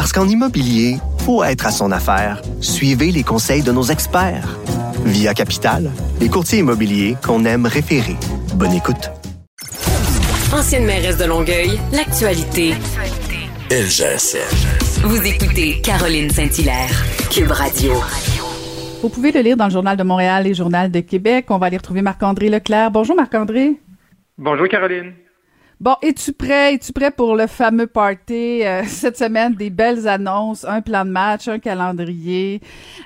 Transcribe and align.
Parce 0.00 0.14
qu'en 0.14 0.26
immobilier, 0.26 0.96
faut 1.26 1.44
être 1.44 1.66
à 1.66 1.70
son 1.70 1.92
affaire. 1.92 2.40
Suivez 2.62 3.12
les 3.12 3.22
conseils 3.22 3.62
de 3.62 3.70
nos 3.70 3.82
experts. 3.82 4.58
Via 5.04 5.34
Capital, 5.34 5.90
les 6.18 6.30
courtiers 6.30 6.60
immobiliers 6.60 7.16
qu'on 7.22 7.44
aime 7.44 7.66
référer. 7.66 8.16
Bonne 8.54 8.72
écoute. 8.72 9.10
Ancienne 10.54 10.86
mairesse 10.86 11.18
de 11.18 11.26
Longueuil, 11.26 11.78
l'actualité. 11.92 12.72
LGSN. 13.70 15.02
Vous 15.02 15.20
écoutez 15.22 15.82
Caroline 15.82 16.30
Saint-Hilaire, 16.30 17.04
Cube 17.30 17.50
Radio. 17.50 17.92
Vous 19.02 19.10
pouvez 19.10 19.32
le 19.32 19.42
lire 19.42 19.58
dans 19.58 19.66
le 19.66 19.70
Journal 19.70 19.98
de 19.98 20.02
Montréal 20.02 20.46
et 20.46 20.54
Journal 20.54 20.90
de 20.90 21.00
Québec. 21.00 21.44
On 21.50 21.58
va 21.58 21.66
aller 21.66 21.76
retrouver 21.76 22.00
Marc-André 22.00 22.48
Leclerc. 22.48 22.90
Bonjour 22.90 23.16
Marc-André. 23.16 23.76
Bonjour 24.38 24.66
Caroline. 24.66 25.12
Bon, 25.80 25.94
es-tu 26.02 26.34
prêt? 26.34 26.74
Es-tu 26.74 26.92
prêt 26.92 27.10
pour 27.10 27.34
le 27.34 27.46
fameux 27.46 27.86
party 27.86 28.62
euh, 28.62 28.82
cette 28.84 29.16
semaine? 29.16 29.54
Des 29.54 29.70
belles 29.70 30.06
annonces, 30.06 30.62
un 30.66 30.82
plan 30.82 31.06
de 31.06 31.10
match, 31.10 31.48
un 31.48 31.58
calendrier. 31.58 32.60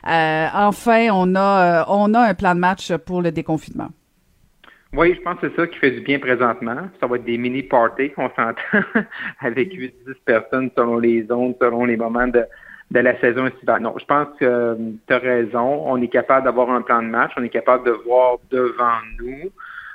Euh, 0.09 0.47
enfin, 0.53 1.07
on 1.13 1.37
a, 1.37 1.83
euh, 1.83 1.85
on 1.87 2.13
a 2.15 2.21
un 2.23 2.35
plan 2.35 2.53
de 2.53 2.59
match 2.59 2.93
pour 3.07 3.23
le 3.23 3.31
déconfinement. 3.31 3.91
Oui, 4.93 5.15
je 5.15 5.21
pense 5.21 5.39
que 5.39 5.51
c'est 5.51 5.55
ça 5.55 5.67
qui 5.69 5.79
fait 5.79 5.93
du 5.93 6.01
bien 6.01 6.19
présentement. 6.19 6.89
Ça 6.99 7.07
va 7.07 7.15
être 7.15 7.25
des 7.25 7.39
mini-parties 7.39 8.11
qu'on 8.11 8.29
s'entend 8.31 8.83
avec 9.41 9.73
8-10 9.73 9.93
personnes 10.25 10.71
selon 10.77 10.99
les 10.99 11.25
zones, 11.27 11.55
selon 11.61 11.85
les 11.85 11.97
moments 11.97 12.27
de, 12.27 12.45
de 12.91 12.99
la 12.99 13.17
saison 13.21 13.47
estivale. 13.47 13.83
Non, 13.83 13.95
je 14.01 14.05
pense 14.05 14.27
que 14.41 14.77
tu 15.07 15.15
as 15.15 15.19
raison. 15.19 15.85
On 15.87 16.03
est 16.03 16.09
capable 16.09 16.47
d'avoir 16.47 16.71
un 16.71 16.83
plan 16.83 17.03
de 17.03 17.09
match. 17.09 17.31
On 17.37 17.45
est 17.45 17.51
capable 17.51 17.87
de 17.87 17.93
voir 18.05 18.39
devant 18.51 18.99
nous. 19.21 19.53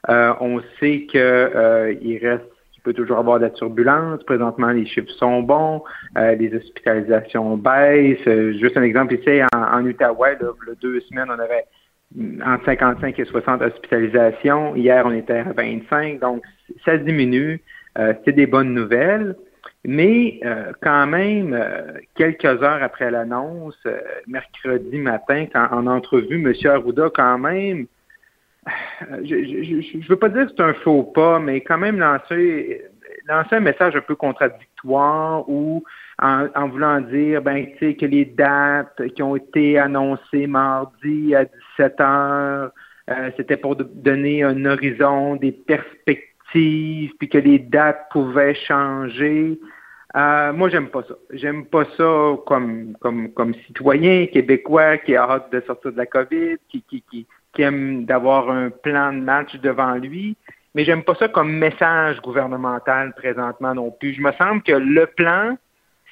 On 0.07 0.61
sait 0.79 1.07
que 1.11 1.17
euh, 1.17 1.93
il 2.01 2.25
reste 2.25 2.45
toujours 2.93 3.17
avoir 3.17 3.39
de 3.39 3.45
la 3.45 3.49
turbulence. 3.49 4.23
Présentement, 4.23 4.69
les 4.69 4.85
chiffres 4.85 5.11
sont 5.11 5.41
bons, 5.41 5.83
les 6.15 6.53
hospitalisations 6.55 7.57
baissent. 7.57 8.57
juste 8.59 8.77
un 8.77 8.83
exemple 8.83 9.15
ici, 9.15 9.41
en, 9.53 9.57
en 9.57 9.85
Outaouais, 9.85 10.37
là, 10.41 10.49
deux 10.81 10.99
semaines, 11.01 11.29
on 11.29 11.39
avait 11.39 11.65
entre 12.45 12.65
55 12.65 13.19
et 13.19 13.25
60 13.25 13.61
hospitalisations. 13.61 14.75
Hier, 14.75 15.03
on 15.05 15.11
était 15.11 15.39
à 15.39 15.53
25, 15.53 16.19
donc 16.19 16.43
ça 16.85 16.97
diminue. 16.97 17.61
Euh, 17.97 18.13
c'est 18.25 18.33
des 18.33 18.47
bonnes 18.47 18.73
nouvelles. 18.73 19.35
Mais 19.85 20.39
euh, 20.43 20.73
quand 20.81 21.07
même, 21.07 21.53
euh, 21.53 21.93
quelques 22.15 22.45
heures 22.45 22.83
après 22.83 23.11
l'annonce, 23.11 23.77
mercredi 24.27 24.97
matin, 24.97 25.45
quand, 25.51 25.67
en 25.71 25.87
entrevue, 25.87 26.35
M. 26.35 26.53
Arruda, 26.69 27.09
quand 27.13 27.37
même, 27.37 27.87
je 29.23 29.97
ne 29.97 30.07
veux 30.07 30.15
pas 30.15 30.29
dire 30.29 30.45
que 30.45 30.51
c'est 30.55 30.63
un 30.63 30.73
faux 30.73 31.03
pas, 31.03 31.39
mais 31.39 31.61
quand 31.61 31.77
même 31.77 31.99
lancer, 31.99 32.83
lancer 33.27 33.55
un 33.55 33.59
message 33.61 33.95
un 33.95 34.01
peu 34.01 34.15
contradictoire 34.15 35.47
ou 35.49 35.83
en, 36.21 36.67
voulant 36.67 37.01
dire 37.01 37.41
ben, 37.41 37.65
que 37.79 38.05
les 38.05 38.25
dates 38.25 39.01
qui 39.15 39.23
ont 39.23 39.35
été 39.35 39.77
annoncées 39.77 40.47
mardi 40.47 41.35
à 41.35 41.45
17 41.77 42.01
heures, 42.01 42.71
euh, 43.09 43.31
c'était 43.37 43.57
pour 43.57 43.75
donner 43.75 44.43
un 44.43 44.65
horizon, 44.65 45.35
des 45.35 45.51
perspectives, 45.51 47.11
puis 47.17 47.29
que 47.29 47.37
les 47.37 47.59
dates 47.59 48.07
pouvaient 48.11 48.55
changer. 48.55 49.59
Euh, 50.15 50.53
moi, 50.53 50.69
j'aime 50.69 50.89
pas 50.89 51.03
ça. 51.03 51.15
J'aime 51.31 51.65
pas 51.65 51.85
ça 51.97 52.35
comme, 52.45 52.95
comme, 52.99 53.31
comme 53.33 53.53
citoyen 53.67 54.25
québécois 54.27 54.97
qui 54.97 55.15
a 55.15 55.23
hâte 55.23 55.51
de 55.51 55.61
sortir 55.61 55.91
de 55.91 55.97
la 55.97 56.05
COVID, 56.07 56.57
qui, 56.67 56.83
qui, 56.89 57.03
qui, 57.09 57.27
qui 57.53 57.61
aime 57.61 58.05
d'avoir 58.05 58.49
un 58.49 58.69
plan 58.69 59.13
de 59.13 59.19
match 59.19 59.55
devant 59.57 59.93
lui. 59.95 60.35
Mais 60.75 60.83
j'aime 60.83 61.03
pas 61.03 61.15
ça 61.15 61.27
comme 61.27 61.51
message 61.51 62.21
gouvernemental 62.21 63.13
présentement 63.13 63.73
non 63.73 63.91
plus. 63.91 64.13
Je 64.13 64.21
me 64.21 64.31
semble 64.33 64.61
que 64.63 64.71
le 64.71 65.05
plan, 65.07 65.57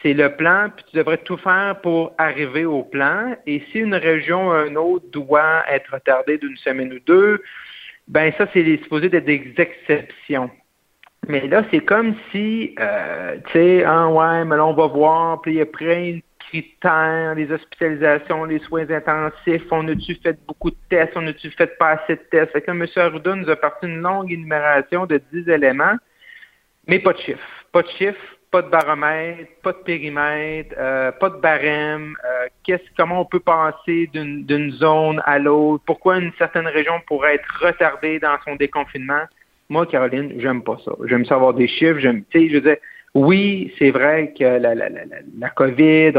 c'est 0.02 0.14
le 0.14 0.36
plan, 0.36 0.70
puis 0.76 0.86
tu 0.90 0.98
devrais 0.98 1.18
tout 1.18 1.38
faire 1.38 1.80
pour 1.82 2.14
arriver 2.18 2.66
au 2.66 2.84
plan. 2.84 3.36
Et 3.46 3.64
si 3.72 3.80
une 3.80 3.96
région 3.96 4.50
ou 4.50 4.54
une 4.68 4.78
autre 4.78 5.06
doit 5.12 5.64
être 5.70 5.94
retardée 5.94 6.38
d'une 6.38 6.58
semaine 6.58 6.94
ou 6.94 7.00
deux, 7.06 7.42
ben 8.08 8.32
ça, 8.38 8.48
c'est 8.54 8.64
supposé 8.84 9.08
être 9.08 9.26
des 9.26 9.54
exceptions. 9.58 10.50
Mais 11.28 11.46
là, 11.48 11.64
c'est 11.72 11.82
comme 11.82 12.16
si, 12.32 12.74
euh, 12.80 13.38
tu 13.48 13.52
sais, 13.52 13.84
ah 13.84 14.08
ouais, 14.08 14.46
mais 14.46 14.56
là, 14.56 14.66
on 14.66 14.74
va 14.74 14.88
voir, 14.88 15.42
puis 15.42 15.54
il 15.54 15.58
y 15.58 15.62
a 15.62 15.66
plein 15.66 16.14
de 16.14 16.22
critères, 16.40 17.36
les 17.36 17.52
hospitalisations, 17.52 18.46
les 18.46 18.60
soins 18.60 18.90
intensifs, 18.90 19.64
on 19.72 19.86
a-tu 19.90 20.16
fait 20.16 20.40
beaucoup 20.48 20.70
de 20.70 20.78
tests, 20.90 21.12
on 21.16 21.28
a-tu 21.28 21.52
fait 21.52 21.78
pas 21.78 21.92
assez 21.92 22.16
de 22.16 22.22
tests? 22.32 22.54
Fait 22.54 22.62
que 22.62 22.72
M. 22.72 22.86
Arruda 22.96 23.36
nous 23.36 23.50
a 23.50 23.58
parti 23.58 23.88
une 23.88 24.02
longue 24.02 24.32
énumération 24.32 25.06
de 25.06 25.22
10 25.34 25.50
éléments, 25.50 25.98
mais 26.88 27.00
pas 27.00 27.12
de 27.12 27.20
chiffres. 27.20 27.66
Pas 27.74 27.82
de 27.82 27.90
chiffres, 27.90 28.38
pas 28.50 28.62
de 28.62 28.70
baromètre, 28.70 29.52
pas 29.62 29.74
de 29.74 29.78
périmètre, 29.80 30.74
euh, 30.78 31.12
pas 31.12 31.30
de 31.30 31.38
barème. 31.38 32.16
Euh, 32.26 32.48
qu'est-ce, 32.64 32.84
comment 32.96 33.22
on 33.22 33.26
peut 33.26 33.42
passer 33.42 34.08
d'une, 34.14 34.72
zone 34.72 35.22
à 35.26 35.38
l'autre? 35.40 35.84
Pourquoi 35.86 36.20
une 36.20 36.32
certaine 36.38 36.68
région 36.68 36.94
pourrait 37.06 37.36
être 37.36 37.60
retardée 37.60 38.20
dans 38.20 38.38
son 38.46 38.56
déconfinement? 38.56 39.24
Moi, 39.70 39.86
Caroline, 39.86 40.34
j'aime 40.38 40.64
pas 40.64 40.78
ça. 40.84 40.92
J'aime 41.06 41.26
savoir 41.26 41.54
des 41.54 41.68
chiffres. 41.68 42.00
J'aime, 42.00 42.24
tu 42.30 42.40
sais, 42.40 42.50
je 42.50 42.60
veux 42.60 42.78
oui, 43.18 43.74
c'est 43.80 43.90
vrai 43.90 44.32
que 44.38 44.44
la, 44.44 44.76
la, 44.76 44.90
la, 44.90 45.02
la 45.40 45.50
COVID, 45.50 46.12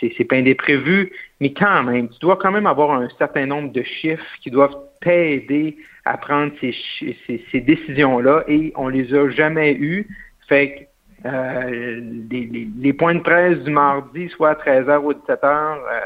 c'est, 0.00 0.24
pas 0.24 0.36
imprévu, 0.36 1.12
mais 1.38 1.52
quand 1.52 1.82
même, 1.82 2.08
tu 2.08 2.18
dois 2.20 2.36
quand 2.36 2.50
même 2.50 2.66
avoir 2.66 2.92
un 2.92 3.08
certain 3.18 3.44
nombre 3.44 3.72
de 3.72 3.82
chiffres 3.82 4.24
qui 4.40 4.50
doivent 4.50 4.76
t'aider 5.02 5.76
à 6.06 6.16
prendre 6.16 6.52
ces, 6.62 6.74
ces, 6.98 7.44
ces 7.52 7.60
décisions-là 7.60 8.44
et 8.48 8.72
on 8.76 8.88
les 8.88 9.12
a 9.12 9.28
jamais 9.28 9.74
eus. 9.74 10.06
Fait 10.48 10.88
que 11.22 11.28
euh, 11.28 12.00
les, 12.30 12.92
points 12.94 13.16
de 13.16 13.20
presse 13.20 13.58
du 13.58 13.70
mardi, 13.70 14.30
soit 14.30 14.50
à 14.50 14.54
13h 14.54 14.98
ou 15.02 15.12
17h, 15.12 15.44
euh, 15.44 16.00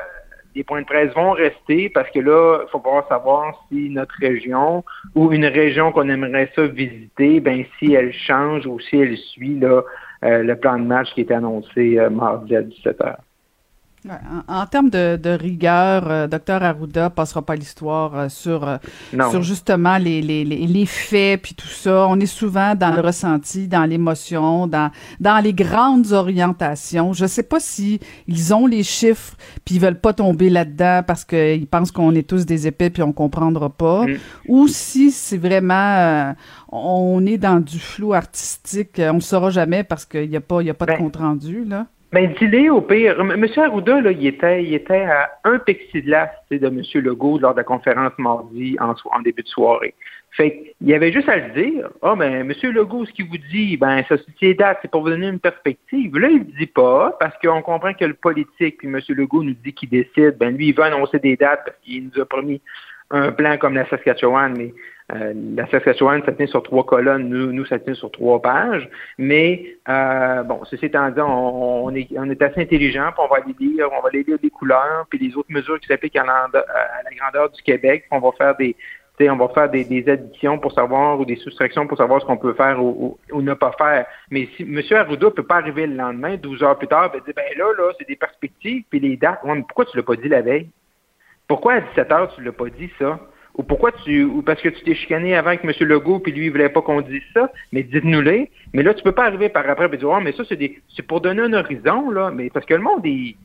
les 0.54 0.64
points 0.64 0.82
de 0.82 0.86
presse 0.86 1.12
vont 1.14 1.32
rester 1.32 1.88
parce 1.88 2.10
que 2.10 2.20
là, 2.20 2.60
il 2.66 2.70
faut 2.70 2.78
pouvoir 2.78 3.06
savoir 3.08 3.66
si 3.68 3.88
notre 3.90 4.14
région 4.20 4.84
ou 5.14 5.32
une 5.32 5.46
région 5.46 5.92
qu'on 5.92 6.08
aimerait 6.08 6.50
ça 6.54 6.66
visiter, 6.66 7.40
ben 7.40 7.64
si 7.78 7.94
elle 7.94 8.12
change 8.12 8.66
ou 8.66 8.78
si 8.80 8.96
elle 8.96 9.16
suit 9.16 9.58
là, 9.58 9.82
euh, 10.24 10.42
le 10.42 10.56
plan 10.56 10.78
de 10.78 10.84
match 10.84 11.12
qui 11.14 11.22
était 11.22 11.34
annoncé 11.34 11.98
mardi 12.10 12.54
à 12.56 12.62
17h. 12.62 13.16
En, 14.48 14.66
termes 14.66 14.90
de, 14.90 15.30
rigueur, 15.30 16.10
euh, 16.10 16.26
Docteur 16.26 16.60
Arruda 16.64 17.08
passera 17.08 17.40
pas 17.40 17.54
l'histoire 17.54 18.18
euh, 18.18 18.28
sur 18.28 18.66
euh, 18.66 18.76
sur 19.30 19.42
justement 19.42 19.96
les, 19.96 20.20
les, 20.20 20.44
les, 20.44 20.86
faits 20.86 21.40
puis 21.40 21.54
tout 21.54 21.68
ça. 21.68 22.08
On 22.08 22.18
est 22.18 22.26
souvent 22.26 22.74
dans 22.74 22.92
le 22.92 23.00
ressenti, 23.00 23.68
dans 23.68 23.84
l'émotion, 23.84 24.66
dans 24.66 24.90
dans 25.20 25.38
les 25.38 25.54
grandes 25.54 26.10
orientations. 26.10 27.12
Je 27.12 27.26
sais 27.26 27.44
pas 27.44 27.60
si 27.60 28.00
ils 28.26 28.52
ont 28.52 28.66
les 28.66 28.82
chiffres 28.82 29.36
puis 29.64 29.76
ils 29.76 29.80
veulent 29.80 30.00
pas 30.00 30.12
tomber 30.12 30.50
là-dedans 30.50 31.02
parce 31.06 31.24
qu'ils 31.24 31.68
pensent 31.68 31.92
qu'on 31.92 32.12
est 32.16 32.28
tous 32.28 32.44
des 32.44 32.66
épais 32.66 32.90
puis 32.90 33.04
on 33.04 33.12
comprendra 33.12 33.70
pas, 33.70 34.04
mm. 34.06 34.16
ou 34.48 34.66
si 34.66 35.12
c'est 35.12 35.38
vraiment 35.38 36.34
on 36.72 37.24
est 37.24 37.38
dans 37.38 37.60
du 37.60 37.78
flou 37.78 38.14
artistique. 38.14 39.00
On 39.00 39.14
ne 39.14 39.20
saura 39.20 39.50
jamais 39.50 39.84
parce 39.84 40.04
qu'il 40.04 40.28
n'y 40.28 40.36
a 40.36 40.40
pas 40.40 40.60
il 40.60 40.66
y 40.66 40.70
a 40.70 40.74
pas 40.74 40.86
de 40.86 40.90
ben, 40.90 40.98
compte 40.98 41.16
rendu 41.16 41.64
là. 41.64 41.86
Ben, 42.12 42.34
dis 42.38 42.68
au 42.68 42.82
pire. 42.82 43.18
M. 43.18 43.46
Arruda, 43.56 44.02
là, 44.02 44.10
il 44.10 44.26
était, 44.26 44.62
il 44.62 44.74
était 44.74 45.04
à 45.04 45.30
un 45.44 45.58
plexiglas 45.58 46.28
de 46.50 46.66
M. 46.66 46.82
Legault 47.02 47.38
lors 47.38 47.52
de 47.52 47.56
la 47.56 47.64
conférence 47.64 48.12
mardi 48.18 48.76
en, 48.80 49.22
début 49.22 49.42
de 49.42 49.48
soirée. 49.48 49.94
Fait 50.32 50.74
il 50.82 50.88
y 50.88 50.94
avait 50.94 51.10
juste 51.10 51.30
à 51.30 51.36
le 51.36 51.54
dire. 51.54 51.88
Ah, 52.02 52.14
ben, 52.14 52.50
M. 52.50 52.52
Legault, 52.70 53.06
ce 53.06 53.12
qu'il 53.12 53.28
vous 53.28 53.38
dit, 53.50 53.78
ben, 53.78 54.04
ça, 54.10 54.16
c'est 54.38 54.52
date, 54.52 54.80
c'est 54.82 54.90
pour 54.90 55.00
vous 55.00 55.08
donner 55.08 55.28
une 55.28 55.40
perspective. 55.40 56.14
Là, 56.18 56.28
il 56.28 56.40
ne 56.40 56.58
dit 56.58 56.66
pas, 56.66 57.16
parce 57.18 57.34
qu'on 57.38 57.62
comprend 57.62 57.94
que 57.94 58.04
le 58.04 58.14
politique, 58.14 58.76
puis 58.76 58.88
M. 58.88 59.00
Legault 59.08 59.42
nous 59.42 59.54
dit 59.54 59.72
qu'il 59.72 59.88
décide, 59.88 60.36
ben, 60.36 60.54
lui, 60.54 60.68
il 60.68 60.74
va 60.74 60.86
annoncer 60.86 61.18
des 61.18 61.36
dates 61.36 61.64
parce 61.64 61.78
qu'il 61.82 62.04
nous 62.04 62.20
a 62.20 62.26
promis 62.26 62.60
un 63.10 63.32
plan 63.32 63.56
comme 63.56 63.74
la 63.74 63.88
Saskatchewan, 63.88 64.54
mais 64.54 64.74
euh, 65.14 65.34
la 65.56 65.66
Saskatchewan, 65.68 66.22
ça 66.24 66.32
tient 66.32 66.46
sur 66.46 66.62
trois 66.62 66.84
colonnes, 66.84 67.28
nous, 67.28 67.52
nous 67.52 67.66
ça 67.66 67.78
tient 67.78 67.94
sur 67.94 68.10
trois 68.10 68.40
pages. 68.40 68.88
Mais 69.18 69.76
euh, 69.88 70.42
bon, 70.42 70.64
ceci 70.64 70.86
étant 70.86 71.10
dit, 71.10 71.20
on, 71.20 71.94
est, 71.94 72.08
on 72.16 72.30
est 72.30 72.40
assez 72.40 72.62
intelligent, 72.62 73.10
puis 73.12 73.24
on 73.24 73.28
va 73.28 73.42
aller 73.42 73.54
lire, 73.58 73.88
on 73.92 74.00
va 74.00 74.08
aller 74.08 74.22
lire 74.22 74.38
les 74.42 74.50
couleurs, 74.50 75.06
puis 75.10 75.18
les 75.18 75.36
autres 75.36 75.50
mesures 75.50 75.78
qui 75.80 75.88
s'appliquent 75.88 76.16
à, 76.16 76.24
la 76.24 77.16
grandeur 77.18 77.50
du 77.50 77.60
Québec, 77.62 78.04
on 78.10 78.20
va 78.20 78.32
faire 78.32 78.56
des, 78.56 78.74
on 79.20 79.36
va 79.36 79.48
faire 79.48 79.70
des, 79.70 80.08
additions 80.08 80.58
pour 80.58 80.72
savoir 80.72 81.20
ou 81.20 81.24
des 81.24 81.36
soustractions 81.36 81.86
pour 81.86 81.98
savoir 81.98 82.20
ce 82.20 82.26
qu'on 82.26 82.36
peut 82.36 82.54
faire 82.54 82.82
ou, 82.82 83.18
ne 83.32 83.54
pas 83.54 83.72
faire. 83.78 84.06
Mais 84.30 84.48
si 84.56 84.62
M. 84.62 84.80
Arruda 84.92 85.30
peut 85.30 85.42
pas 85.42 85.56
arriver 85.56 85.86
le 85.86 85.94
lendemain, 85.94 86.36
12 86.36 86.62
heures 86.62 86.78
plus 86.78 86.88
tard, 86.88 87.12
et 87.14 87.20
dire 87.20 87.34
ben 87.36 87.44
là, 87.56 87.66
là, 87.76 87.92
c'est 87.98 88.08
des 88.08 88.16
perspectives, 88.16 88.84
puis 88.88 89.00
les 89.00 89.16
dates. 89.16 89.40
pourquoi 89.42 89.84
tu 89.84 89.96
l'as 89.96 90.02
pas 90.02 90.16
dit 90.16 90.28
la 90.28 90.42
veille? 90.42 90.70
Pourquoi 91.46 91.74
à 91.74 91.80
17 91.80 92.12
heures 92.12 92.34
tu 92.34 92.42
l'as 92.42 92.52
pas 92.52 92.70
dit 92.70 92.90
ça? 92.98 93.20
Ou 93.56 93.62
pourquoi 93.62 93.92
tu 93.92 94.24
ou 94.24 94.42
parce 94.42 94.62
que 94.62 94.70
tu 94.70 94.82
t'es 94.82 94.94
chicané 94.94 95.36
avant 95.36 95.48
avec 95.48 95.64
M. 95.64 95.72
Legault 95.80 96.20
puis 96.20 96.32
lui 96.32 96.46
il 96.46 96.50
voulait 96.50 96.70
pas 96.70 96.80
qu'on 96.80 97.02
dise 97.02 97.22
ça, 97.34 97.52
mais 97.72 97.82
dites-nous-les. 97.82 98.50
Mais 98.72 98.82
là, 98.82 98.94
tu 98.94 99.02
peux 99.02 99.12
pas 99.12 99.26
arriver 99.26 99.50
par 99.50 99.68
après 99.68 99.90
et 99.92 99.96
dire 99.96 100.08
oh, 100.08 100.20
mais 100.20 100.32
ça, 100.32 100.42
c'est 100.48 100.56
des 100.56 100.80
c'est 100.96 101.06
pour 101.06 101.20
donner 101.20 101.42
un 101.42 101.52
horizon, 101.52 102.10
là, 102.10 102.30
mais 102.30 102.48
parce 102.48 102.64
que 102.64 102.74
le 102.74 102.80
monde 102.80 103.04
est 103.04 103.36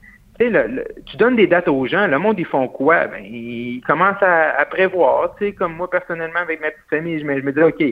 tu 1.06 1.18
donnes 1.18 1.36
des 1.36 1.48
dates 1.48 1.68
aux 1.68 1.86
gens, 1.88 2.08
le 2.08 2.20
monde, 2.20 2.40
ils 2.40 2.46
font 2.46 2.68
quoi? 2.68 3.08
Ben, 3.08 3.24
ils 3.24 3.82
commencent 3.82 4.22
à, 4.22 4.66
prévoir. 4.70 5.36
Tu 5.38 5.46
sais, 5.46 5.54
comme 5.54 5.76
moi, 5.76 5.90
personnellement, 5.90 6.40
avec 6.40 6.62
ma 6.62 6.72
petite 6.72 6.90
famille, 6.90 7.20
je 7.20 7.26
me, 7.26 7.40
je 7.40 7.44
me 7.44 7.52
dis, 7.52 7.62
OK, 7.62 7.84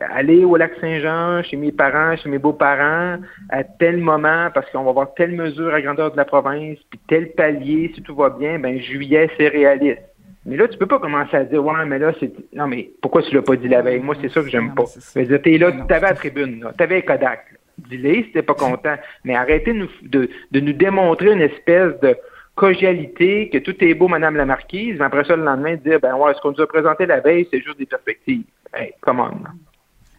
aller 0.00 0.44
au 0.44 0.56
lac 0.56 0.72
Saint-Jean, 0.80 1.42
chez 1.42 1.56
mes 1.56 1.72
parents, 1.72 2.16
chez 2.16 2.28
mes 2.28 2.38
beaux-parents, 2.38 3.18
à 3.50 3.64
tel 3.64 3.98
moment, 3.98 4.48
parce 4.54 4.70
qu'on 4.70 4.84
va 4.84 4.90
avoir 4.90 5.14
telle 5.14 5.32
mesure 5.32 5.74
à 5.74 5.82
grandeur 5.82 6.12
de 6.12 6.16
la 6.16 6.24
province, 6.24 6.78
puis 6.88 7.00
tel 7.08 7.32
palier, 7.32 7.92
si 7.94 8.02
tout 8.02 8.14
va 8.14 8.30
bien, 8.30 8.58
ben 8.58 8.80
juillet, 8.80 9.30
c'est 9.36 9.48
réaliste. 9.48 10.00
Mais 10.46 10.56
là, 10.56 10.68
tu 10.68 10.78
peux 10.78 10.86
pas 10.86 10.98
commencer 10.98 11.36
à 11.36 11.44
dire, 11.44 11.64
ouais, 11.64 11.84
mais 11.86 11.98
là, 11.98 12.12
c'est. 12.18 12.32
Non, 12.54 12.66
mais 12.66 12.90
pourquoi 13.02 13.22
tu 13.22 13.34
l'as 13.34 13.42
pas 13.42 13.56
dit 13.56 13.68
la 13.68 13.82
veille? 13.82 14.00
Moi, 14.00 14.14
c'est 14.20 14.30
ça 14.30 14.40
que 14.40 14.48
j'aime 14.48 14.74
pas. 14.74 14.84
Tu 14.84 15.58
là, 15.58 15.72
tu 15.72 15.94
avais 15.94 16.00
la 16.00 16.14
tribune, 16.14 16.66
tu 16.76 16.82
avais 16.82 17.02
Kodak 17.02 17.60
dis-les 17.88 18.24
si 18.24 18.32
t'es 18.32 18.42
pas 18.42 18.54
content. 18.54 18.96
Mais 19.24 19.34
arrêtez 19.34 19.72
de, 20.02 20.28
nous 20.52 20.72
démontrer 20.72 21.32
une 21.32 21.40
espèce 21.40 21.98
de 22.00 22.16
cogéalité, 22.54 23.48
que 23.48 23.58
tout 23.58 23.76
est 23.82 23.94
beau, 23.94 24.08
Madame 24.08 24.36
la 24.36 24.44
Marquise, 24.44 24.96
mais 24.98 25.04
après 25.04 25.24
ça, 25.24 25.36
le 25.36 25.44
lendemain, 25.44 25.76
dire, 25.76 26.00
ben 26.00 26.14
ouais, 26.14 26.34
ce 26.34 26.40
qu'on 26.40 26.52
nous 26.52 26.60
a 26.60 26.66
présenté 26.66 27.06
la 27.06 27.20
veille, 27.20 27.48
c'est 27.50 27.60
juste 27.60 27.78
des 27.78 27.86
perspectives. 27.86 28.44
Hey, 28.74 28.92
come 29.00 29.20
on. 29.20 29.69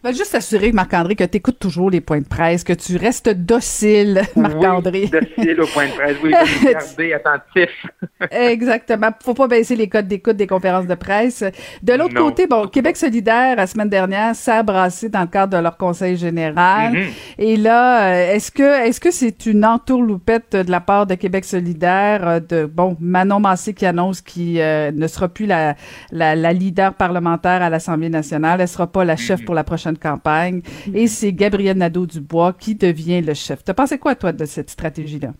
Va 0.03 0.13
juste 0.13 0.33
assurer, 0.33 0.71
Marc-André, 0.71 1.15
que 1.15 1.23
tu 1.23 1.37
écoutes 1.37 1.59
toujours 1.59 1.91
les 1.91 2.01
points 2.01 2.21
de 2.21 2.27
presse, 2.27 2.63
que 2.63 2.73
tu 2.73 2.97
restes 2.97 3.29
docile, 3.29 4.23
Marc-André. 4.35 5.07
Oui, 5.13 5.19
docile 5.37 5.61
aux 5.61 5.67
points 5.67 5.85
de 5.85 5.91
presse, 5.91 6.17
oui, 6.23 6.31
garder 6.63 7.13
attentif. 7.13 7.85
Exactement. 8.31 9.09
Faut 9.23 9.35
pas 9.35 9.47
baisser 9.47 9.75
les 9.75 9.87
codes 9.87 10.07
d'écoute 10.07 10.37
des 10.37 10.47
conférences 10.47 10.87
de 10.87 10.95
presse. 10.95 11.43
De 11.83 11.93
l'autre 11.93 12.15
côté, 12.15 12.47
bon, 12.47 12.65
Québec 12.65 12.97
solidaire, 12.97 13.55
la 13.55 13.67
semaine 13.67 13.89
dernière, 13.89 14.35
s'est 14.35 14.63
brassé 14.63 15.07
dans 15.07 15.21
le 15.21 15.27
cadre 15.27 15.55
de 15.55 15.61
leur 15.61 15.77
conseil 15.77 16.17
général. 16.17 16.93
Mm-hmm. 16.93 17.07
Et 17.37 17.57
là, 17.57 18.07
euh, 18.07 18.33
est-ce 18.33 18.51
que 18.51 18.87
est-ce 18.87 18.99
que 18.99 19.11
c'est 19.11 19.45
une 19.45 19.63
entourloupette 19.63 20.55
de 20.55 20.71
la 20.71 20.81
part 20.81 21.05
de 21.05 21.13
Québec 21.13 21.45
solidaire, 21.45 22.27
euh, 22.27 22.39
de, 22.39 22.65
bon, 22.65 22.97
Manon 22.99 23.39
Massé 23.39 23.75
qui 23.75 23.85
annonce 23.85 24.21
qu'il 24.21 24.59
euh, 24.59 24.91
ne 24.91 25.05
sera 25.05 25.27
plus 25.27 25.45
la, 25.45 25.75
la, 26.11 26.35
la 26.35 26.53
leader 26.53 26.95
parlementaire 26.95 27.61
à 27.61 27.69
l'Assemblée 27.69 28.09
nationale, 28.09 28.61
elle 28.61 28.67
sera 28.67 28.87
pas 28.87 29.05
la 29.05 29.15
chef 29.15 29.41
mm-hmm. 29.41 29.45
pour 29.45 29.53
la 29.53 29.63
prochaine 29.63 29.90
de 29.93 29.99
campagne. 29.99 30.61
Et 30.93 31.07
c'est 31.07 31.33
Gabriel 31.33 31.77
Nadeau-Dubois 31.77 32.53
qui 32.53 32.75
devient 32.75 33.21
le 33.21 33.33
chef. 33.33 33.63
Tu 33.63 33.73
pensé 33.73 33.97
quoi, 33.97 34.15
toi, 34.15 34.31
de 34.31 34.45
cette 34.45 34.69
stratégie-là? 34.69 35.33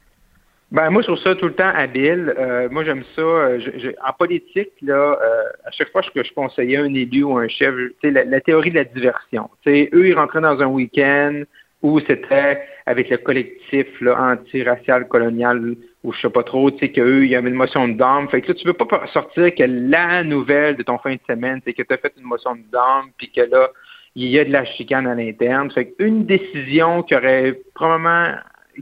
Ben 0.72 0.90
moi, 0.90 1.02
je 1.02 1.08
trouve 1.08 1.20
ça 1.20 1.36
tout 1.36 1.48
le 1.48 1.54
temps 1.54 1.68
habile. 1.68 2.34
Euh, 2.40 2.70
moi, 2.72 2.86
j'aime 2.86 3.04
ça. 3.14 3.22
Euh, 3.22 3.60
en 4.08 4.14
politique, 4.14 4.72
là, 4.82 5.20
euh, 5.22 5.44
à 5.66 5.72
chaque 5.72 5.92
fois 5.92 6.02
que 6.02 6.24
je 6.24 6.34
conseillais 6.34 6.78
un 6.78 6.94
élu 6.94 7.24
ou 7.24 7.38
un 7.38 7.50
chef, 7.50 7.76
la, 8.04 8.24
la 8.24 8.40
théorie 8.40 8.70
de 8.70 8.76
la 8.76 8.86
diversion. 8.86 9.50
sais, 9.66 9.90
eux, 9.94 10.08
ils 10.08 10.14
rentraient 10.14 10.40
dans 10.40 10.62
un 10.62 10.68
week-end 10.68 11.44
où 11.82 12.00
c'était 12.00 12.62
avec 12.86 13.10
le 13.10 13.18
collectif 13.18 13.88
anti-racial 14.02 15.08
colonial 15.08 15.76
ou 16.04 16.14
je 16.14 16.22
sais 16.22 16.30
pas 16.30 16.44
trop, 16.44 16.72
tu 16.72 16.80
sais, 16.80 16.92
qu'eux, 16.92 17.26
il 17.26 17.32
y 17.32 17.36
avait 17.36 17.50
une 17.50 17.56
motion 17.56 17.88
de 17.88 17.94
dame. 17.94 18.30
Fait 18.30 18.42
que 18.42 18.50
là, 18.50 18.54
tu 18.54 18.66
veux 18.66 18.74
pas 18.74 18.88
sortir 19.14 19.54
que 19.54 19.64
la 19.64 20.24
nouvelle 20.24 20.78
de 20.78 20.84
ton 20.84 20.98
fin 21.00 21.14
de 21.14 21.20
semaine, 21.28 21.60
c'est 21.66 21.74
que 21.74 21.84
tu 21.84 21.94
as 21.94 21.98
fait 21.98 22.14
une 22.18 22.26
motion 22.26 22.56
de 22.56 22.64
dame, 22.72 23.10
puis 23.18 23.30
que 23.30 23.42
là, 23.42 23.70
il 24.16 24.28
y 24.28 24.40
a 24.40 24.46
de 24.46 24.52
la 24.52 24.66
chicane 24.66 25.08
à 25.08 25.16
l'interne. 25.16 25.72
Fait 25.72 25.94
une 26.00 26.26
décision 26.26 27.04
qui 27.04 27.16
aurait 27.16 27.60
probablement 27.74 28.36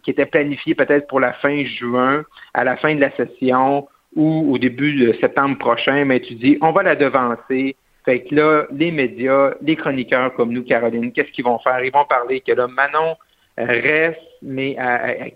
qui 0.03 0.11
était 0.11 0.25
planifiée 0.25 0.75
peut-être 0.75 1.07
pour 1.07 1.19
la 1.19 1.33
fin 1.33 1.63
juin, 1.65 2.23
à 2.53 2.63
la 2.63 2.77
fin 2.77 2.93
de 2.95 3.01
la 3.01 3.11
session 3.15 3.87
ou 4.15 4.53
au 4.53 4.57
début 4.57 4.93
de 4.93 5.13
septembre 5.13 5.57
prochain, 5.57 6.05
mais 6.05 6.19
tu 6.19 6.35
dis 6.35 6.57
on 6.61 6.71
va 6.71 6.83
la 6.83 6.95
devancer. 6.95 7.75
Fait 8.05 8.23
que 8.23 8.33
là, 8.33 8.65
les 8.71 8.91
médias, 8.91 9.53
les 9.61 9.75
chroniqueurs 9.75 10.33
comme 10.33 10.53
nous, 10.53 10.63
Caroline, 10.63 11.11
qu'est-ce 11.11 11.31
qu'ils 11.31 11.43
vont 11.43 11.59
faire? 11.59 11.83
Ils 11.83 11.91
vont 11.91 12.05
parler 12.05 12.39
que 12.41 12.53
là, 12.53 12.67
Manon 12.67 13.17
reste, 13.65 14.19
mais 14.41 14.77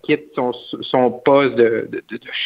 quitte 0.04 0.32
son, 0.36 1.12
poste 1.26 1.56
de, 1.56 1.90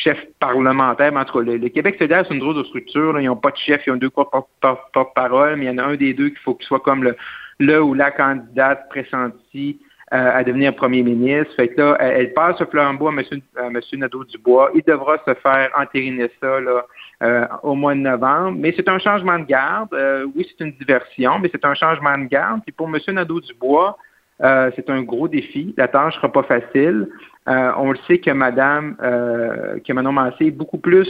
chef 0.03 0.17
parlementaire. 0.39 1.11
Mais 1.11 1.19
entre 1.19 1.41
le, 1.41 1.57
le 1.57 1.69
Québec 1.69 1.95
solidaire, 1.97 2.25
c'est 2.27 2.33
une 2.33 2.39
drôle 2.39 2.55
de 2.55 2.63
structure. 2.63 3.19
Ils 3.19 3.25
n'ont 3.25 3.35
pas 3.35 3.51
de 3.51 3.57
chef, 3.57 3.85
ils 3.85 3.91
ont 3.91 3.97
deux 3.97 4.09
porte-parole, 4.09 5.55
mais 5.57 5.65
il 5.65 5.67
y 5.67 5.71
en 5.71 5.77
a 5.77 5.83
un 5.83 5.95
des 5.95 6.13
deux 6.13 6.29
qu'il 6.29 6.39
faut 6.39 6.55
qu'il 6.55 6.67
soit 6.67 6.79
comme 6.79 7.03
le, 7.03 7.15
le 7.59 7.81
ou 7.81 7.93
la 7.93 8.11
candidate 8.11 8.89
pressentie 8.89 9.79
euh, 10.13 10.31
à 10.39 10.41
devenir 10.43 10.73
premier 10.73 11.03
ministre. 11.03 11.53
Fait 11.55 11.67
que 11.67 11.81
là, 11.81 11.97
elle, 11.99 12.31
passe 12.31 12.57
ce 12.57 12.63
flambeau 12.63 13.09
à 13.09 13.11
M. 13.11 13.81
Nadeau-Dubois. 13.93 14.71
Il 14.73 14.81
devra 14.83 15.17
se 15.27 15.33
faire 15.33 15.69
entériner 15.77 16.31
ça 16.41 16.61
là, 16.61 16.85
euh, 17.23 17.45
au 17.63 17.75
mois 17.75 17.93
de 17.93 17.99
novembre. 17.99 18.57
Mais 18.57 18.73
c'est 18.77 18.87
un 18.87 18.99
changement 18.99 19.37
de 19.37 19.43
garde. 19.43 19.93
Euh, 19.93 20.25
oui, 20.33 20.47
c'est 20.47 20.63
une 20.63 20.71
diversion, 20.71 21.39
mais 21.39 21.49
c'est 21.51 21.65
un 21.65 21.73
changement 21.73 22.17
de 22.17 22.23
garde. 22.23 22.61
Puis 22.65 22.71
pour 22.71 22.87
M. 22.87 22.97
Nadeau-Dubois, 23.05 23.97
euh, 24.43 24.71
c'est 24.75 24.89
un 24.89 25.01
gros 25.01 25.27
défi. 25.27 25.73
La 25.77 25.87
tâche 25.87 26.15
sera 26.15 26.31
pas 26.31 26.43
facile. 26.43 27.07
Euh, 27.47 27.71
on 27.77 27.91
le 27.91 27.97
sait 28.07 28.19
que 28.19 28.31
Madame, 28.31 28.95
euh, 29.01 29.79
que 29.85 29.93
Manon 29.93 30.11
Massé 30.11 30.47
est 30.47 30.51
beaucoup 30.51 30.77
plus 30.77 31.09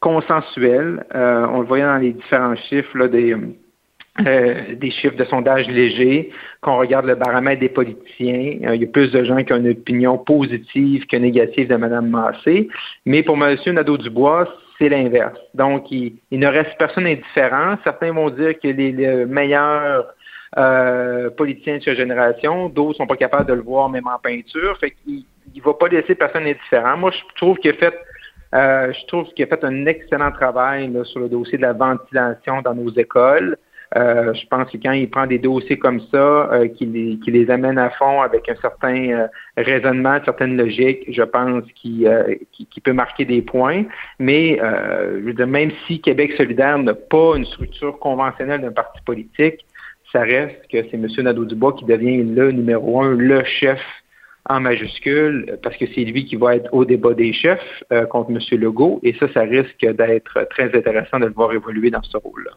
consensuelle. 0.00 1.04
on 1.12 1.60
le 1.60 1.66
voyait 1.66 1.84
dans 1.84 1.96
les 1.96 2.12
différents 2.12 2.54
chiffres 2.54 2.96
là, 2.96 3.08
des, 3.08 3.34
des 4.76 4.90
chiffres 4.92 5.16
de 5.16 5.24
sondage 5.24 5.66
légers. 5.66 6.30
Quand 6.60 6.76
on 6.76 6.78
regarde 6.78 7.06
le 7.06 7.16
baromètre 7.16 7.60
des 7.60 7.68
politiciens, 7.68 8.58
il 8.74 8.80
y 8.80 8.84
a 8.84 8.86
plus 8.86 9.10
de 9.10 9.24
gens 9.24 9.42
qui 9.42 9.52
ont 9.52 9.56
une 9.56 9.70
opinion 9.70 10.16
positive 10.16 11.04
que 11.06 11.16
négative 11.16 11.68
de 11.68 11.74
Madame 11.74 12.10
Massé. 12.10 12.68
Mais 13.06 13.24
pour 13.24 13.42
M. 13.42 13.56
Nadeau-Dubois, 13.66 14.48
c'est 14.78 14.88
l'inverse. 14.88 15.38
Donc, 15.54 15.90
il, 15.90 16.20
ne 16.30 16.46
reste 16.46 16.78
personne 16.78 17.06
indifférent. 17.06 17.76
Certains 17.82 18.12
vont 18.12 18.30
dire 18.30 18.56
que 18.60 18.68
les 18.68 19.26
meilleurs 19.26 20.14
euh, 20.56 21.30
politiciens 21.30 21.78
de 21.78 21.82
sa 21.82 21.94
génération. 21.94 22.68
D'autres 22.68 22.98
sont 22.98 23.06
pas 23.06 23.16
capables 23.16 23.46
de 23.46 23.54
le 23.54 23.62
voir 23.62 23.88
même 23.88 24.06
en 24.06 24.18
peinture. 24.18 24.78
Fait 24.78 24.92
qu'il 24.92 25.24
ne 25.54 25.62
va 25.62 25.74
pas 25.74 25.88
laisser 25.88 26.14
personne 26.14 26.44
indifférent. 26.44 26.96
Moi, 26.96 27.10
je 27.10 27.36
trouve 27.36 27.58
qu'il 27.58 27.70
a 27.70 27.74
fait 27.74 27.94
euh, 28.54 28.92
je 28.94 29.06
trouve 29.06 29.26
qu'il 29.34 29.44
a 29.44 29.48
fait 29.48 29.62
un 29.62 29.84
excellent 29.84 30.32
travail 30.32 30.90
sur 31.04 31.20
le 31.20 31.28
dossier 31.28 31.58
de 31.58 31.62
la 31.62 31.74
ventilation 31.74 32.62
dans 32.62 32.74
nos 32.74 32.90
écoles. 32.92 33.58
Euh, 33.96 34.34
je 34.34 34.46
pense 34.46 34.70
que 34.70 34.76
quand 34.76 34.92
il 34.92 35.08
prend 35.08 35.26
des 35.26 35.38
dossiers 35.38 35.78
comme 35.78 36.00
ça, 36.12 36.52
euh, 36.52 36.68
qu'il 36.68 36.92
les, 36.92 37.18
les, 37.26 37.50
amène 37.50 37.78
à 37.78 37.88
fond 37.90 38.20
avec 38.20 38.46
un 38.48 38.54
certain 38.56 39.10
euh, 39.10 39.26
raisonnement, 39.56 40.16
une 40.16 40.24
certaine 40.24 40.56
logique, 40.58 41.04
je 41.08 41.22
pense 41.22 41.64
qu'il 41.74 42.04
peut 42.84 42.92
marquer 42.92 43.24
des 43.24 43.40
points. 43.40 43.84
Mais 44.18 44.58
je 44.58 45.20
veux 45.20 45.32
dire, 45.32 45.46
même 45.46 45.70
si 45.86 46.00
Québec 46.00 46.34
solidaire 46.36 46.78
n'a 46.78 46.94
pas 46.94 47.36
une 47.36 47.46
structure 47.46 47.98
conventionnelle 47.98 48.60
d'un 48.60 48.72
parti 48.72 49.00
politique, 49.06 49.64
reste 50.22 50.66
que 50.70 50.82
c'est 50.90 50.94
M. 50.94 51.06
Nadeau-Dubois 51.18 51.74
qui 51.74 51.84
devient 51.84 52.22
le 52.22 52.52
numéro 52.52 53.02
un, 53.02 53.14
le 53.14 53.44
chef 53.44 53.80
en 54.48 54.60
majuscule, 54.60 55.58
parce 55.62 55.76
que 55.76 55.84
c'est 55.94 56.04
lui 56.04 56.24
qui 56.24 56.36
va 56.36 56.56
être 56.56 56.72
au 56.72 56.84
débat 56.84 57.12
des 57.14 57.32
chefs 57.32 57.84
euh, 57.92 58.06
contre 58.06 58.30
M. 58.30 58.38
Legault, 58.58 58.98
et 59.02 59.14
ça, 59.14 59.30
ça 59.32 59.42
risque 59.42 59.80
d'être 59.80 60.46
très 60.50 60.74
intéressant 60.74 61.18
de 61.20 61.26
le 61.26 61.32
voir 61.32 61.52
évoluer 61.52 61.90
dans 61.90 62.02
ce 62.02 62.16
rôle-là. 62.16 62.52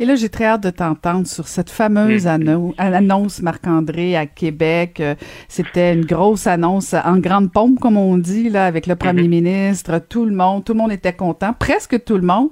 Et 0.00 0.06
là, 0.06 0.16
j'ai 0.16 0.28
très 0.28 0.46
hâte 0.46 0.62
de 0.64 0.70
t'entendre 0.70 1.28
sur 1.28 1.46
cette 1.46 1.70
fameuse 1.70 2.24
mm-hmm. 2.24 2.74
annonce, 2.78 3.40
Marc-André, 3.42 4.16
à 4.16 4.26
Québec. 4.26 4.98
Euh, 4.98 5.14
c'était 5.46 5.94
une 5.94 6.04
grosse 6.04 6.48
annonce 6.48 6.94
en 6.94 7.18
grande 7.18 7.52
pompe, 7.52 7.78
comme 7.78 7.96
on 7.96 8.18
dit, 8.18 8.50
là, 8.50 8.66
avec 8.66 8.88
le 8.88 8.96
premier 8.96 9.22
mm-hmm. 9.22 9.28
ministre, 9.28 10.00
tout 10.08 10.24
le 10.24 10.34
monde, 10.34 10.64
tout 10.64 10.72
le 10.72 10.78
monde 10.78 10.90
était 10.90 11.12
content, 11.12 11.52
presque 11.52 12.02
tout 12.02 12.16
le 12.16 12.26
monde, 12.26 12.48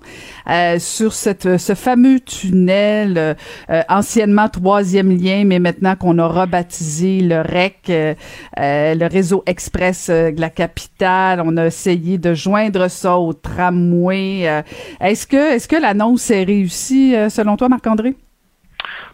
euh, 0.49 0.79
sur 0.79 1.13
cette, 1.13 1.57
ce 1.59 1.75
fameux 1.75 2.21
tunnel, 2.21 3.37
euh, 3.71 3.83
anciennement 3.89 4.49
troisième 4.49 5.11
lien, 5.11 5.43
mais 5.45 5.59
maintenant 5.59 5.97
qu'on 5.97 6.19
a 6.19 6.29
rebaptisé 6.29 7.23
le 7.23 7.41
REC, 7.41 8.17
le 8.57 9.07
réseau 9.09 9.43
express 9.47 10.09
de 10.11 10.41
la 10.41 10.51
capitale. 10.51 11.43
On 11.45 11.57
a 11.57 11.67
essayé 11.67 12.19
de 12.19 12.35
joindre 12.35 12.89
ça 12.89 13.19
au 13.19 13.33
tramway. 13.33 14.63
est-ce 15.01 15.27
que, 15.27 15.55
est-ce 15.55 15.67
que 15.67 15.77
l'annonce 15.77 16.31
est 16.31 16.45
réussie? 16.45 17.15
Selon 17.33 17.57
toi, 17.57 17.69
Marc-André? 17.69 18.15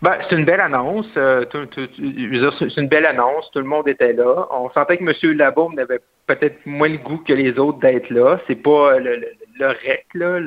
Ben, 0.03 0.17
c'est 0.29 0.37
une 0.37 0.45
belle 0.45 0.61
annonce. 0.61 1.09
Euh, 1.17 1.45
c'est 1.53 2.81
une 2.81 2.89
belle 2.89 3.07
annonce. 3.07 3.51
Tout 3.53 3.59
le 3.59 3.65
monde 3.65 3.89
était 3.89 4.13
là. 4.13 4.47
On 4.51 4.71
sentait 4.71 4.97
que 4.97 5.05
M. 5.05 5.37
Labaume 5.37 5.75
n'avait 5.75 6.01
peut-être 6.27 6.65
moins 6.67 6.89
le 6.89 6.99
goût 6.99 7.19
que 7.19 7.33
les 7.33 7.59
autres 7.59 7.79
d'être 7.81 8.11
là. 8.11 8.39
C'est 8.47 8.63
pas 8.63 8.99
le, 8.99 9.17
le, 9.59 9.67
REC, 9.67 10.07
là. 10.15 10.39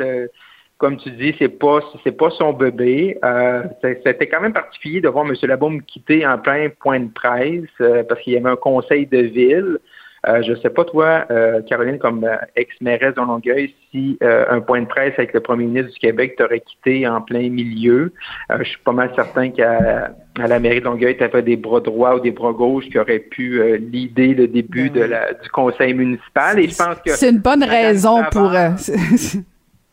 comme 0.77 0.97
tu 0.97 1.11
dis, 1.11 1.35
c'est 1.37 1.49
pas 1.49 1.79
c'est 2.03 2.17
pas 2.17 2.29
son 2.31 2.53
bébé. 2.53 3.17
Euh, 3.25 3.63
c'était 3.81 4.27
quand 4.27 4.41
même 4.41 4.53
particulier 4.53 5.01
de 5.01 5.09
voir 5.09 5.25
M. 5.25 5.33
Labaume 5.43 5.81
quitter 5.81 6.25
en 6.25 6.37
plein 6.37 6.69
point 6.79 6.99
de 6.99 7.11
presse 7.11 7.65
euh, 7.81 8.03
parce 8.03 8.21
qu'il 8.21 8.33
y 8.33 8.37
avait 8.37 8.49
un 8.49 8.55
conseil 8.55 9.05
de 9.05 9.19
ville. 9.19 9.79
Euh, 10.27 10.43
je 10.43 10.51
ne 10.51 10.55
sais 10.57 10.69
pas, 10.69 10.85
toi, 10.85 11.25
euh, 11.31 11.61
Caroline, 11.63 11.97
comme 11.97 12.27
ex-mairesse 12.55 13.15
de 13.15 13.21
Longueuil, 13.21 13.73
si 13.91 14.17
un 14.21 14.61
point 14.61 14.81
de 14.81 14.87
presse 14.87 15.13
avec 15.17 15.33
le 15.33 15.39
premier 15.39 15.65
ministre 15.65 15.93
du 15.93 15.99
Québec 15.99 16.35
t'aurait 16.37 16.61
quitté 16.61 17.07
en 17.07 17.21
plein 17.21 17.49
milieu. 17.49 18.13
je 18.49 18.63
suis 18.63 18.79
pas 18.79 18.93
mal 18.93 19.11
certain 19.15 19.49
qu'à 19.49 20.11
la 20.37 20.59
mairie 20.59 20.79
de 20.79 20.85
Longueuil, 20.85 21.17
tu 21.17 21.23
avais 21.23 21.41
des 21.41 21.57
bras 21.57 21.81
droits 21.81 22.15
ou 22.15 22.19
des 22.19 22.31
bras 22.31 22.53
gauches 22.53 22.87
qui 22.89 22.99
auraient 22.99 23.19
pu 23.19 23.61
l'idée 23.77 24.33
le 24.33 24.47
début 24.47 24.89
ben 24.89 25.01
de 25.01 25.05
la, 25.07 25.33
du 25.33 25.49
conseil 25.49 25.93
municipal. 25.93 26.59
Et 26.59 26.69
je 26.69 26.77
pense 26.77 26.99
que 27.05 27.11
c'est 27.11 27.29
une 27.29 27.39
bonne 27.39 27.63
raison 27.63 28.23
pour. 28.31 28.53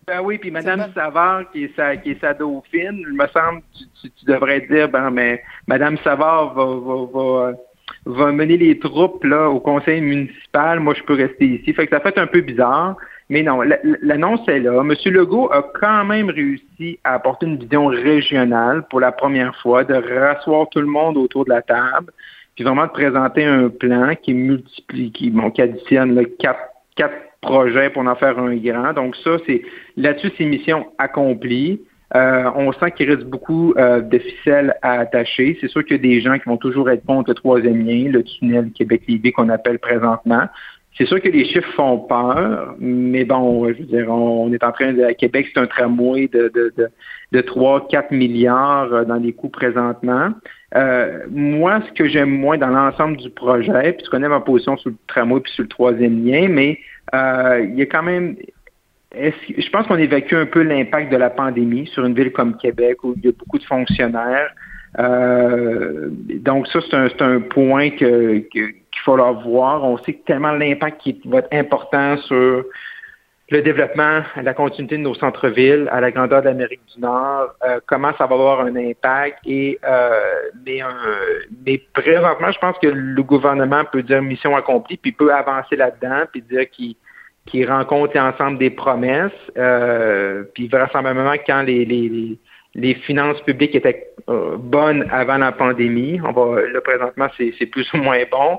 Ben 0.08 0.23
oui, 0.23 0.38
puis 0.38 0.50
Mme 0.50 0.87
Savard, 0.94 1.50
qui 1.52 1.64
est, 1.64 1.76
sa, 1.76 1.94
qui 1.99 2.12
est 2.12 2.20
sa 2.23 2.32
dauphine, 2.32 3.04
il 3.06 3.12
me 3.12 3.26
semble, 3.26 3.61
tu, 4.00 4.11
tu, 4.11 4.25
devrais 4.25 4.62
dire, 4.62 4.88
ben, 4.88 5.11
mais 5.11 5.42
Mme 5.66 5.99
Savard 5.99 6.54
va, 6.54 6.64
va, 6.64 7.06
va, 7.12 7.52
va, 8.08 8.32
mener 8.32 8.56
les 8.56 8.78
troupes 8.78 9.22
là, 9.24 9.48
au 9.48 9.60
conseil 9.60 10.00
municipal. 10.00 10.80
Moi, 10.80 10.94
je 10.94 11.02
peux 11.02 11.14
rester 11.14 11.44
ici. 11.46 11.72
Fait 11.72 11.86
que 11.86 11.94
ça 11.94 12.00
fait 12.00 12.18
un 12.18 12.26
peu 12.26 12.40
bizarre. 12.40 12.96
Mais 13.30 13.42
non, 13.42 13.60
l'annonce 14.02 14.48
est 14.48 14.60
là. 14.60 14.80
M. 14.80 14.94
Legault 15.12 15.52
a 15.52 15.62
quand 15.78 16.04
même 16.04 16.30
réussi 16.30 16.98
à 17.04 17.14
apporter 17.14 17.44
une 17.44 17.58
vision 17.58 17.86
régionale 17.86 18.84
pour 18.88 19.00
la 19.00 19.12
première 19.12 19.54
fois, 19.56 19.84
de 19.84 19.94
rasseoir 19.94 20.68
tout 20.70 20.80
le 20.80 20.86
monde 20.86 21.18
autour 21.18 21.44
de 21.44 21.50
la 21.50 21.60
table, 21.60 22.10
puis 22.54 22.64
vraiment 22.64 22.86
de 22.86 22.90
présenter 22.90 23.44
un 23.44 23.68
plan 23.68 24.14
qui 24.14 24.32
multiplie, 24.32 25.12
qui, 25.12 25.30
bon, 25.30 25.50
qui 25.50 25.60
additionne 25.60 26.14
le 26.14 26.24
quatre, 26.24 26.58
quatre 26.96 27.14
projet 27.42 27.90
pour 27.90 28.06
en 28.06 28.14
faire 28.16 28.38
un 28.38 28.56
grand. 28.56 28.94
Donc 28.94 29.14
ça, 29.16 29.36
c'est 29.46 29.62
là-dessus, 29.96 30.32
c'est 30.38 30.44
mission 30.46 30.86
accomplie. 30.96 31.82
Euh, 32.16 32.50
on 32.54 32.72
sent 32.72 32.92
qu'il 32.92 33.10
reste 33.10 33.26
beaucoup 33.26 33.74
euh, 33.76 34.00
de 34.00 34.18
ficelles 34.18 34.74
à 34.82 35.00
attacher. 35.00 35.58
C'est 35.60 35.68
sûr 35.68 35.84
qu'il 35.84 35.96
y 35.96 35.98
a 35.98 36.02
des 36.02 36.20
gens 36.20 36.38
qui 36.38 36.48
vont 36.48 36.56
toujours 36.56 36.88
être 36.90 37.04
contre 37.04 37.30
le 37.30 37.34
troisième 37.34 37.86
lien, 37.86 38.10
le 38.10 38.22
tunnel 38.22 38.70
Québec-Lévis 38.72 39.32
qu'on 39.32 39.50
appelle 39.50 39.78
présentement. 39.78 40.44
C'est 40.96 41.06
sûr 41.06 41.20
que 41.20 41.28
les 41.28 41.44
chiffres 41.44 41.70
font 41.74 41.98
peur, 41.98 42.74
mais 42.80 43.24
bon, 43.24 43.68
je 43.68 43.78
veux 43.78 43.84
dire, 43.84 44.10
on, 44.10 44.52
est 44.52 44.64
en 44.64 44.72
train 44.72 44.92
de. 44.92 45.12
Québec, 45.12 45.46
c'est 45.52 45.60
un 45.60 45.66
tramway 45.66 46.28
de, 46.28 46.50
de, 46.52 46.72
de, 46.76 46.88
de 47.30 47.40
3-4 47.40 48.12
milliards 48.12 48.92
euh, 48.92 49.04
dans 49.04 49.16
les 49.16 49.32
coûts 49.32 49.50
présentement. 49.50 50.30
Moi, 51.30 51.80
ce 51.86 51.92
que 51.92 52.08
j'aime 52.08 52.30
moins 52.30 52.58
dans 52.58 52.68
l'ensemble 52.68 53.16
du 53.18 53.30
projet, 53.30 53.92
puis 53.92 54.04
tu 54.04 54.10
connais 54.10 54.28
ma 54.28 54.40
position 54.40 54.76
sur 54.76 54.90
le 54.90 54.96
tramway 55.06 55.40
puis 55.40 55.52
sur 55.52 55.62
le 55.62 55.68
troisième 55.68 56.24
lien, 56.26 56.48
mais 56.48 56.78
euh, 57.14 57.64
il 57.64 57.78
y 57.78 57.82
a 57.82 57.86
quand 57.86 58.02
même 58.02 58.36
je 59.18 59.70
pense 59.70 59.87
qu'on 59.87 59.98
évacue 59.98 60.34
un 60.34 60.46
peu 60.46 60.62
l'impact 60.62 61.10
de 61.10 61.16
la 61.16 61.30
pandémie 61.30 61.87
sur 61.88 62.04
une 62.04 62.14
ville 62.14 62.32
comme 62.32 62.56
Québec 62.56 63.02
où 63.02 63.14
il 63.16 63.25
y 63.25 63.28
a 63.28 63.32
beaucoup 63.32 63.58
de 63.58 63.64
fonctionnaires. 63.64 64.50
Euh, 64.98 66.08
donc 66.10 66.66
ça, 66.68 66.80
c'est 66.90 67.22
un, 67.22 67.40
point 67.40 67.90
qu'il 67.90 68.44
faut 69.04 69.16
voir. 69.16 69.84
On 69.84 69.98
sait 69.98 70.20
tellement 70.26 70.52
l'impact 70.52 71.00
qui 71.00 71.20
va 71.25 71.38
être 71.38 71.52
important 71.52 72.16
sur 72.18 72.64
le 73.50 73.62
développement, 73.62 74.22
la 74.42 74.52
continuité 74.52 74.98
de 74.98 75.02
nos 75.02 75.14
centres-villes, 75.14 75.88
à 75.90 76.02
la 76.02 76.10
grandeur 76.10 76.42
de 76.42 76.48
l'Amérique 76.48 76.82
du 76.94 77.00
Nord, 77.00 77.54
euh, 77.66 77.80
comment 77.87 78.12
ça 78.18 78.26
va 78.26 78.34
avoir 78.34 78.60
un 78.60 78.76
impact. 78.76 79.38
Et 79.46 79.78
euh, 79.88 80.20
mais, 80.66 80.80
mais 81.64 81.82
présentement, 81.94 82.52
je 82.52 82.58
pense 82.58 82.76
que 82.78 82.88
le 82.88 83.22
gouvernement 83.22 83.84
peut 83.90 84.02
dire 84.02 84.20
mission 84.20 84.54
accomplie, 84.54 84.98
puis 84.98 85.12
peut 85.12 85.32
avancer 85.32 85.76
là-dedans, 85.76 86.25
puis 86.30 86.42
dire 86.42 86.68
qu'il 86.68 86.94
qui 87.48 87.64
rencontre 87.64 88.18
ensemble 88.18 88.58
des 88.58 88.70
promesses. 88.70 89.32
Euh, 89.56 90.44
puis 90.54 90.68
vraisemblablement, 90.68 91.34
quand 91.46 91.62
les, 91.62 91.84
les, 91.84 92.38
les 92.74 92.94
finances 92.94 93.40
publiques 93.42 93.74
étaient 93.74 94.08
euh, 94.28 94.56
bonnes 94.58 95.06
avant 95.10 95.38
la 95.38 95.52
pandémie, 95.52 96.20
on 96.22 96.32
va 96.32 96.60
là 96.60 96.80
présentement 96.82 97.26
c'est 97.36 97.66
plus 97.66 97.90
ou 97.94 97.98
moins 97.98 98.22
bon. 98.30 98.58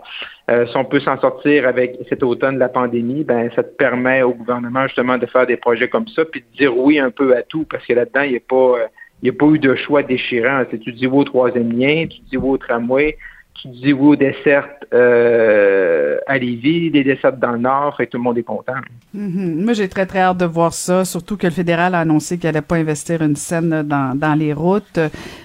Euh, 0.50 0.66
si 0.66 0.76
on 0.76 0.86
peut 0.86 1.00
s'en 1.00 1.20
sortir 1.20 1.68
avec 1.68 1.98
cet 2.10 2.24
automne 2.24 2.56
de 2.56 2.60
la 2.60 2.70
pandémie, 2.70 3.24
ben 3.24 3.52
ça 3.56 3.64
te 3.64 3.76
permet 3.76 4.24
au 4.24 4.34
gouvernement 4.34 4.88
justement 4.88 5.18
de 5.18 5.28
faire 5.28 5.46
des 5.46 5.58
projets 5.58 5.88
comme 5.88 6.08
ça, 6.08 6.26
puis 6.26 6.42
de 6.42 6.58
dire 6.58 6.76
oui 6.76 7.00
un 7.00 7.12
peu 7.12 7.36
à 7.36 7.44
tout, 7.44 7.66
parce 7.70 7.86
que 7.86 7.94
là-dedans 7.94 8.24
il 8.24 8.32
n'y 8.32 8.38
a 8.38 8.42
pas 8.48 8.76
il 9.22 9.30
a 9.30 9.34
pas 9.34 9.46
eu 9.48 9.60
de 9.60 9.76
choix 9.76 10.02
déchirant. 10.02 10.64
Tu 10.72 10.92
dis 10.92 11.06
oui 11.06 11.20
au 11.20 11.24
troisième 11.26 11.72
lien, 11.72 12.08
tu 12.08 12.20
dis 12.22 12.38
oui 12.38 12.52
au 12.52 12.58
tramway, 12.58 13.18
tu 13.62 13.68
dis 13.70 13.94
oui 13.94 14.10
aux 14.10 14.16
dessertes 14.16 14.86
euh, 14.94 16.18
à 16.28 16.38
Lévis, 16.38 16.92
des 16.92 17.04
dessertes 17.04 17.40
dans 17.40 17.52
le 17.52 17.60
Nord, 17.60 18.00
et 18.00 18.08
tout 18.08 18.18
le 18.18 18.24
monde 18.24 18.38
est 18.38 18.44
content. 18.44 18.74
Mm-hmm. 19.16 19.64
Moi, 19.64 19.74
j'ai 19.74 19.88
très, 19.88 20.06
très 20.06 20.20
hâte 20.20 20.38
de 20.38 20.46
voir 20.46 20.74
ça, 20.74 21.06
surtout 21.06 21.38
que 21.38 21.48
le 21.48 21.54
fédéral 21.54 21.96
a 21.96 22.00
annoncé 22.00 22.38
qu'il 22.38 22.48
n'allait 22.48 22.62
pas 22.62 22.76
investir 22.76 23.22
une 23.22 23.36
scène 23.36 23.84
dans, 23.84 24.18
dans 24.18 24.34
les 24.34 24.54
routes. 24.54 25.00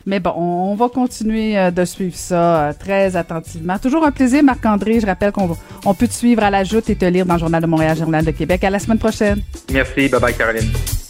Mais 0.07 0.21
bon, 0.21 0.33
on, 0.37 0.75
va 0.75 0.89
continuer 0.89 1.59
euh, 1.59 1.71
de 1.71 1.85
suivre 1.85 2.15
ça 2.15 2.69
euh, 2.69 2.73
très 2.79 3.17
attentivement. 3.17 3.79
Toujours 3.79 4.05
un 4.05 4.13
plaisir, 4.13 4.43
Marc-André. 4.43 5.01
Je 5.01 5.07
rappelle 5.07 5.33
qu'on 5.33 5.57
on 5.85 5.95
peut 5.95 6.09
te 6.09 6.13
suivre 6.13 6.43
à 6.43 6.51
la 6.51 6.65
joute 6.65 6.89
et 6.91 6.97
te 6.97 7.05
lire 7.05 7.27
dans 7.27 7.35
le 7.35 7.41
Journal 7.41 7.63
de 7.63 7.67
Montréal, 7.67 7.97
Journal 7.97 8.25
de 8.25 8.31
Québec. 8.31 8.65
À 8.65 8.71
la 8.71 8.79
semaine 8.79 8.99
prochaine. 8.99 9.41
Merci. 9.73 10.09
Bye-bye, 10.09 10.37
Caroline. 10.37 11.04